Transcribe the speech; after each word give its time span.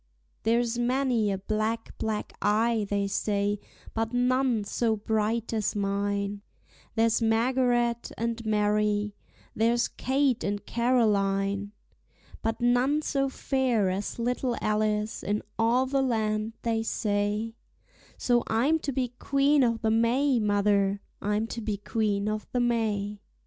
There's 0.41 0.79
many 0.79 1.31
a 1.31 1.37
black, 1.37 1.95
black 1.99 2.33
eye, 2.41 2.87
they 2.89 3.05
say, 3.05 3.59
but 3.93 4.13
none 4.13 4.63
so 4.63 4.95
bright 4.95 5.53
as 5.53 5.75
mine; 5.75 6.41
There's 6.95 7.21
Margaret 7.21 8.11
and 8.17 8.43
Mary, 8.43 9.13
there's 9.55 9.87
Kate 9.87 10.43
and 10.43 10.65
Caroline; 10.65 11.73
But 12.41 12.61
none 12.61 13.03
so 13.03 13.29
fair 13.29 13.91
as 13.91 14.17
little 14.17 14.57
Alice 14.59 15.21
in 15.21 15.43
all 15.59 15.85
the 15.85 16.01
land, 16.01 16.53
they 16.63 16.81
say: 16.81 17.53
So 18.17 18.41
I'm 18.47 18.79
to 18.79 18.91
be 18.91 19.09
Queen 19.19 19.63
o' 19.63 19.77
the 19.77 19.91
May, 19.91 20.39
mother, 20.39 20.99
I'm 21.21 21.45
to 21.45 21.61
be 21.61 21.77
Queen 21.77 22.27
o' 22.27 22.41
the 22.53 22.59
May. 22.59 23.21